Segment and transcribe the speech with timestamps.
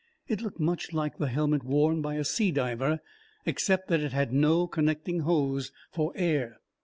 [0.27, 3.01] It looked much like the helmet worn by a sea diver,
[3.45, 6.57] except that it had no connecting hose for air.